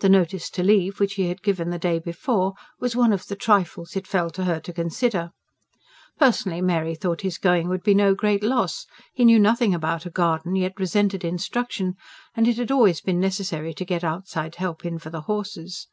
[0.00, 3.36] The notice to leave, which he had given the day before, was one of the
[3.36, 5.30] "trifles" it fell to her to consider.
[6.18, 10.10] Personally Mary thought his going would be no great loss: he knew nothing about a
[10.10, 11.94] garden, yet resented instruction;
[12.34, 15.86] and it had always been necessary to get outside help in for the horses.